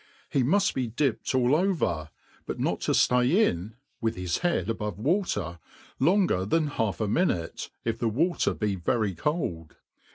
He 0.31 0.41
mud 0.41 0.63
be 0.73 0.87
dipped 0.87 1.35
all 1.35 1.55
over, 1.55 2.09
but 2.47 2.59
not 2.59 2.79
to 2.81 2.91
ftay 2.91 3.31
in 3.33 3.75
(with 4.01 4.15
his 4.15 4.39
head 4.39 4.67
above 4.67 4.97
water) 4.97 5.59
longer 5.99 6.43
than 6.43 6.65
half 6.69 6.99
a 6.99 7.07
minute, 7.07 7.69
if 7.85 7.99
the 7.99 8.09
water 8.09 8.55
be 8.55 8.73
very 8.73 9.13
cold. 9.13 9.75